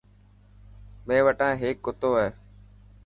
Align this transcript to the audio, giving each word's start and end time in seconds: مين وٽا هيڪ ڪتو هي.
مين 1.07 1.21
وٽا 1.27 1.49
هيڪ 1.61 1.75
ڪتو 1.85 2.11
هي. 2.19 2.27